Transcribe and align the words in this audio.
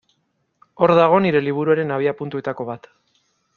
Hor 0.85 0.93
dago 0.99 1.19
nire 1.27 1.43
liburuaren 1.49 1.95
abiapuntuetako 1.99 2.69
bat. 2.73 2.93